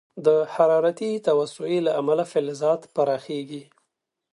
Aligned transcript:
د 0.25 0.27
حرارتي 0.53 1.11
توسعې 1.27 1.79
له 1.87 1.91
امله 2.01 2.23
فلزات 2.31 2.81
پراخېږي. 2.95 3.63